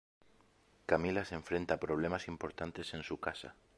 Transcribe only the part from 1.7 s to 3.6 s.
a problemas importantes en su casa.